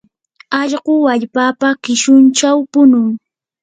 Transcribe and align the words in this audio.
allqu 0.59 0.93
wallpapa 1.05 1.67
qishunchaw 1.83 2.57
punun. 2.71 3.09